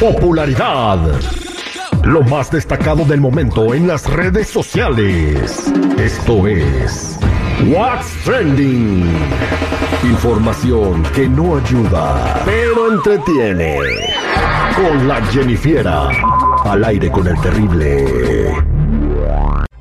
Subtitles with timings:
[0.00, 0.98] Popularidad.
[2.04, 5.72] Lo más destacado del momento en las redes sociales.
[5.98, 7.18] Esto es
[7.66, 9.04] What's Trending.
[10.04, 13.78] Información que no ayuda, pero entretiene.
[14.76, 16.08] Con la Jennifiera.
[16.64, 18.54] Al aire con el terrible.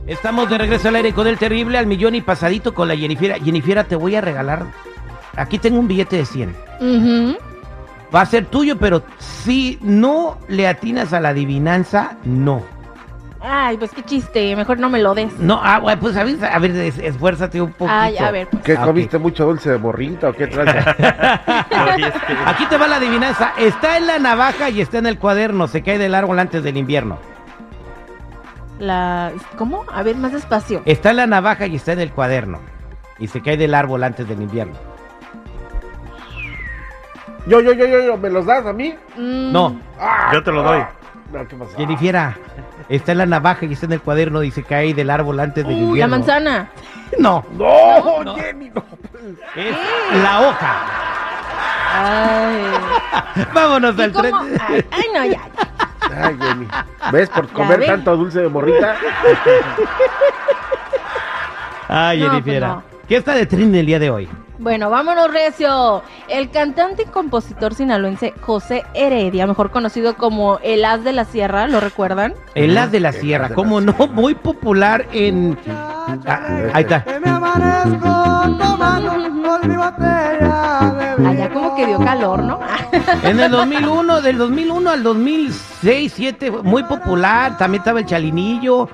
[0.08, 3.38] Estamos de regreso al aire con el terrible al millón y pasadito con la Jennifiera.
[3.38, 4.66] Jennifiera, te voy a regalar.
[5.36, 6.55] Aquí tengo un billete de 100.
[6.81, 7.38] Ujú.
[8.13, 12.63] Va a ser tuyo, pero si no le atinas a la adivinanza, no.
[13.39, 15.38] Ay, pues qué chiste, mejor no me lo des.
[15.39, 17.91] No, ah, bueno, pues a ver, a ver, es- esfuérzate un poquito.
[17.97, 18.64] Ay, a ver, pues.
[18.64, 18.86] ¿Qué Ah, ok.
[18.88, 20.95] comiste mucho dulce de borrita o qué tranza?
[22.47, 23.53] Aquí te va la adivinanza.
[23.58, 25.67] Está en la navaja y está en el cuaderno.
[25.67, 27.19] Se cae del árbol antes del invierno.
[28.80, 29.31] La...
[29.58, 29.86] ¿Cómo?
[29.94, 30.81] A ver, más despacio.
[30.86, 32.59] Está en la navaja y está en el cuaderno.
[33.19, 34.75] Y se cae del árbol antes del invierno.
[37.48, 38.95] Yo, yo, yo, yo, yo, ¿me los das a mí?
[39.16, 40.80] Mm, No, Ah, Yo te lo doy.
[40.80, 40.90] ah.
[41.31, 41.78] No, ¿qué pasa?
[41.78, 42.38] Jennifiera.
[42.89, 45.67] Está en la navaja y está en el cuaderno y se cae del árbol antes
[45.67, 46.70] del uh, la manzana.
[47.20, 48.36] No, No, No.
[48.36, 48.84] Jenny, no.
[49.56, 49.76] es
[50.23, 50.76] la hoja.
[51.94, 53.45] Ay.
[53.54, 54.34] Vámonos ¿Y al tren.
[54.36, 55.39] Ay, ay, no, ya.
[56.23, 56.67] Ay, Jenny.
[57.11, 57.88] ¿Ves por comer ves?
[57.88, 58.95] tanto dulce de borrita?
[61.89, 62.73] Ay, No, Jennifiera.
[62.76, 64.28] pues ¿Qué está de tren el día de hoy?
[64.59, 66.02] Bueno, vámonos, Recio.
[66.27, 71.67] El cantante y compositor sinaloense José Heredia, mejor conocido como El As de la Sierra,
[71.67, 72.33] ¿lo recuerdan?
[72.55, 75.58] El as de la sierra, como no, muy popular en...
[75.69, 77.05] Ah, ahí está.
[81.26, 82.60] Allá como que dio calor, ¿no?
[83.23, 87.58] En el 2001, del 2001 al 2006, 7, muy popular.
[87.58, 88.89] También estaba el Chalinillo,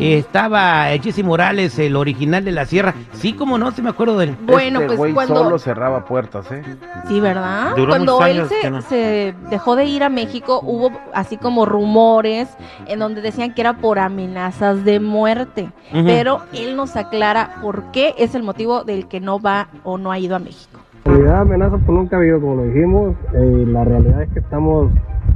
[0.00, 2.94] eh, estaba Jesse Morales, el original de la sierra.
[3.12, 4.36] Sí, como no, se me acuerdo del...
[4.42, 5.36] Bueno, este pues cuando...
[5.36, 6.62] solo cerraba puertas, ¿eh?
[7.08, 7.74] Sí, ¿verdad?
[7.76, 8.82] Duró Cuando muchos él años se, que no.
[8.82, 12.48] se dejó de ir a México, hubo así como rumores
[12.86, 15.70] en donde decían que era por amenazas de muerte.
[15.92, 20.12] Pero él nos aclara por qué es el motivo del que no va o no
[20.12, 20.80] ha ido a México.
[21.06, 23.14] En realidad amenaza pues nunca ha habido, como lo dijimos.
[23.32, 24.90] Eh, la realidad es que estamos,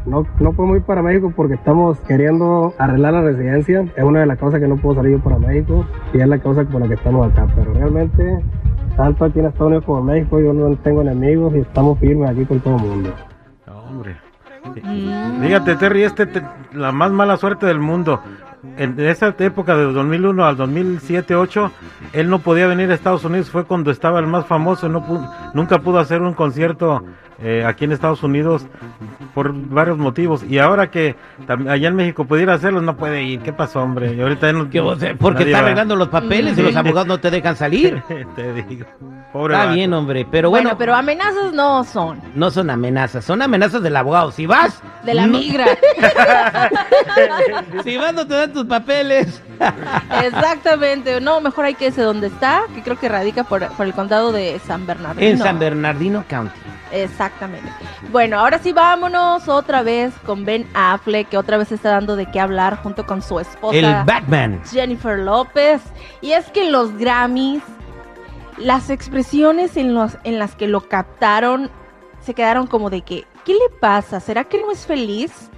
[0.04, 3.84] no, no podemos ir para México porque estamos queriendo arreglar la residencia.
[3.96, 6.38] Es una de las causas que no puedo salir yo para México y es la
[6.38, 7.46] causa por la que estamos acá.
[7.54, 8.40] Pero realmente,
[8.96, 12.28] tanto aquí en Estados Unidos como en México, yo no tengo enemigos y estamos firmes
[12.30, 13.10] aquí con todo el mundo.
[13.88, 14.16] Hombre.
[15.42, 16.42] Fíjate, Terry, este te-
[16.74, 18.20] la más mala suerte del mundo.
[18.76, 21.70] En esa época de 2001 al 2007-8,
[22.12, 23.50] él no podía venir a Estados Unidos.
[23.50, 24.88] Fue cuando estaba el más famoso.
[24.88, 25.04] No
[25.54, 27.04] nunca pudo hacer un concierto
[27.42, 28.66] eh, aquí en Estados Unidos
[29.34, 30.42] por varios motivos.
[30.44, 31.16] Y ahora que
[31.48, 33.40] allá en México pudiera hacerlo, no puede ir.
[33.40, 34.14] ¿Qué pasó, hombre?
[34.14, 35.64] Y ahorita ya no, sea, porque está va.
[35.64, 38.02] arreglando los papeles y los abogados no te dejan salir.
[38.36, 38.86] Te digo.
[39.32, 39.76] Pobre Está vato.
[39.76, 42.20] bien, hombre, pero bueno, bueno, pero amenazas no son.
[42.34, 44.32] no son amenazas, son amenazas del abogado.
[44.32, 45.66] Si vas, De la migra.
[47.84, 49.42] si vas no te dan tus papeles.
[50.24, 51.20] Exactamente.
[51.20, 54.32] No, mejor hay que ese donde está, que creo que radica por, por el condado
[54.32, 55.26] de San Bernardino.
[55.26, 56.58] En San Bernardino County.
[56.92, 57.70] Exactamente.
[58.10, 62.26] Bueno, ahora sí vámonos otra vez con Ben Affleck, que otra vez está dando de
[62.26, 64.60] qué hablar junto con su esposa El Batman.
[64.70, 65.82] Jennifer López.
[66.20, 67.62] Y es que en los Grammys,
[68.56, 71.70] las expresiones en, los, en las que lo captaron
[72.20, 74.20] se quedaron como de que, ¿qué le pasa?
[74.20, 75.50] ¿Será que no es feliz?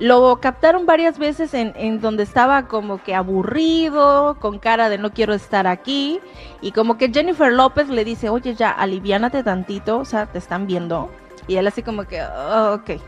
[0.00, 5.12] Lo captaron varias veces en, en donde estaba como que aburrido, con cara de no
[5.12, 6.20] quiero estar aquí.
[6.62, 10.66] Y como que Jennifer López le dice, oye ya, aliviánate tantito, o sea, te están
[10.66, 11.10] viendo.
[11.46, 12.98] Y él así como que, "Oh, ok.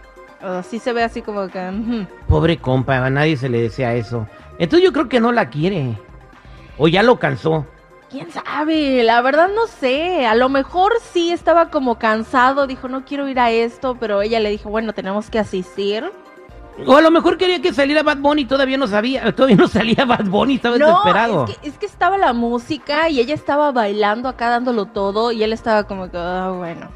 [0.43, 1.59] Así se ve así como que...
[1.59, 2.07] ujú".
[2.29, 4.27] Pobre compa, a nadie se le desea eso.
[4.59, 5.97] Entonces yo creo que no la quiere.
[6.77, 7.65] O ya lo cansó.
[8.11, 9.03] ¿Quién sabe?
[9.03, 10.27] La verdad no sé.
[10.27, 14.41] A lo mejor sí estaba como cansado, dijo, no quiero ir a esto, pero ella
[14.41, 16.13] le dijo, bueno, tenemos que asistir.
[16.87, 19.69] O a lo mejor quería que saliera Bad Bunny y todavía no sabía, todavía no
[19.69, 21.45] salía Bad Bunny, estaba No, desesperado.
[21.47, 25.43] es que, es que estaba la música y ella estaba bailando acá dándolo todo y
[25.43, 26.89] él estaba como que, ah, bueno.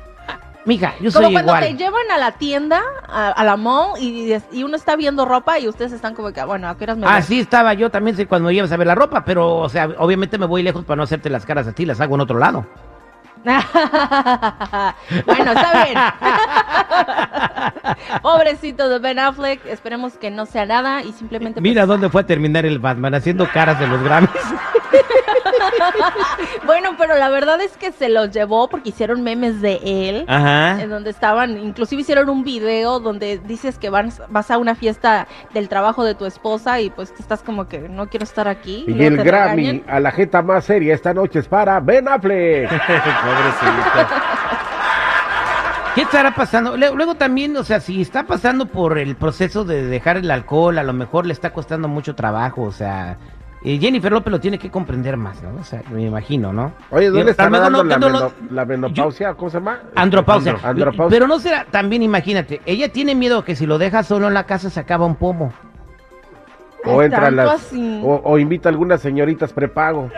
[0.65, 1.65] Mija, yo Como soy cuando igual.
[1.65, 5.61] te llevan a la tienda, a, a la mall, y, y uno está viendo ropa
[5.61, 7.07] y ustedes están como que, bueno, ¿a qué horas me?
[7.07, 10.39] Así estaba yo también sé, cuando ibas a ver la ropa, pero, o sea, obviamente
[10.39, 12.67] me voy lejos para no hacerte las caras a ti, las hago en otro lado.
[13.45, 13.63] bueno,
[15.53, 15.97] está bien.
[18.23, 21.61] Pobrecito de Ben Affleck, esperemos que no sea nada y simplemente...
[21.61, 24.31] pues, Mira dónde fue a terminar el Batman, haciendo caras de los Grammys.
[26.65, 30.25] Bueno, pero la verdad es que se los llevó porque hicieron memes de él.
[30.27, 30.81] Ajá.
[30.83, 35.27] En donde estaban, inclusive hicieron un video donde dices que vas, vas a una fiesta
[35.55, 38.85] del trabajo de tu esposa y pues que estás como que no quiero estar aquí.
[38.89, 42.69] Y el Grammy a la jeta más seria esta noche es para Ben Affleck.
[42.69, 44.36] Pobrecito.
[45.97, 46.77] ¿Qué estará pasando?
[46.77, 50.83] Luego también, o sea, si está pasando por el proceso de dejar el alcohol, a
[50.85, 53.17] lo mejor le está costando mucho trabajo, o sea,
[53.65, 55.59] eh, Jennifer López lo tiene que comprender más, ¿no?
[55.59, 56.73] O sea, me imagino, ¿no?
[56.91, 59.33] Oye, ¿dónde está dando no- la, no lo- meno- la menopausia?
[59.35, 59.81] ¿Cómo se llama?
[59.95, 60.53] Andropausia.
[60.57, 61.09] Andro- andropausia.
[61.17, 64.45] Pero no será, también imagínate, ella tiene miedo que si lo deja solo en la
[64.45, 65.53] casa se acaba un pomo.
[66.85, 67.73] o entra las
[68.05, 70.11] o, o invita a algunas señoritas prepago.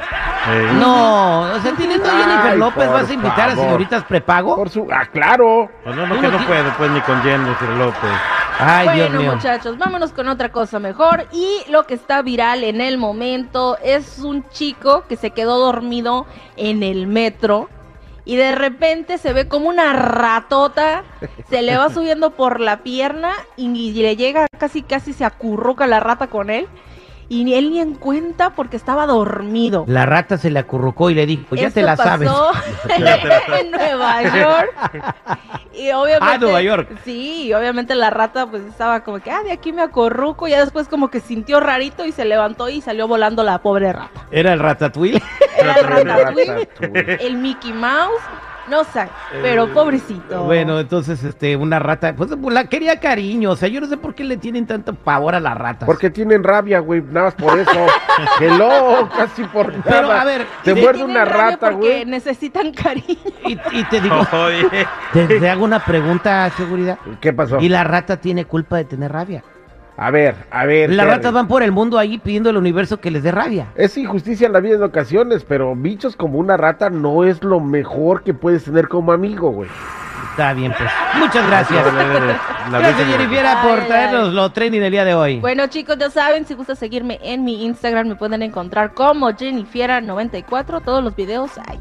[0.50, 4.56] Eh, No, o sea, teniendo a Jennifer Ay, López, ¿vas a invitar a señoritas prepago?
[4.56, 5.70] Por su ah, claro.
[5.84, 8.10] pues no, no, que no puede pues ni con Jennifer López.
[8.60, 9.34] Ay, Dios bueno, mío.
[9.36, 11.26] muchachos, vámonos con otra cosa mejor.
[11.32, 16.26] Y lo que está viral en el momento es un chico que se quedó dormido
[16.56, 17.68] en el metro.
[18.24, 21.04] Y de repente se ve como una ratota,
[21.48, 26.00] se le va subiendo por la pierna y le llega casi casi se acurruca la
[26.00, 26.68] rata con él.
[27.30, 29.84] Y ni él ni en cuenta porque estaba dormido.
[29.86, 32.28] La rata se le acurrucó y le dijo, ya te la sabes.
[32.32, 32.52] pasó
[33.60, 35.14] en Nueva York.
[35.74, 36.34] Y obviamente.
[36.34, 36.88] Ah, Nueva York.
[37.04, 40.48] Sí, y obviamente la rata pues estaba como que, ah, de aquí me acorruco.
[40.48, 43.92] Y ya después como que sintió rarito y se levantó y salió volando la pobre
[43.92, 44.26] rata.
[44.30, 45.22] Era el ratatouille.
[45.58, 46.68] Era el Ratatouille.
[47.20, 48.22] el Mickey Mouse.
[48.68, 49.08] No sé,
[49.42, 50.44] pero pobrecito.
[50.44, 54.14] Bueno, entonces, este, una rata, pues la quería cariño, o sea, yo no sé por
[54.14, 55.86] qué le tienen tanto pavor a las ratas.
[55.86, 57.86] Porque tienen rabia, güey, nada más por eso.
[58.40, 59.84] Hello, casi por nada.
[59.84, 62.04] Pero, a ver, te ¿y muerde una rata, porque güey.
[62.04, 63.16] necesitan cariño.
[63.46, 66.98] Y, y te digo, Oye, te, te hago una pregunta, seguridad.
[67.20, 67.58] ¿Qué pasó?
[67.60, 69.42] Y la rata tiene culpa de tener rabia.
[70.00, 70.90] A ver, a ver.
[70.90, 73.66] Las ratas van por el mundo ahí pidiendo al universo que les dé rabia.
[73.74, 77.58] Es injusticia en la vida en ocasiones, pero bichos como una rata no es lo
[77.58, 79.68] mejor que puedes tener como amigo, güey.
[80.30, 80.88] Está bien, pues.
[81.18, 81.84] Muchas gracias.
[82.70, 85.40] la Gracias, Virgen- Jennifer, por traernos lo trending del día de hoy.
[85.40, 90.80] Bueno, chicos, ya saben, si gusta seguirme en mi Instagram, me pueden encontrar como Jennifiera94.
[90.84, 91.80] Todos los videos ahí.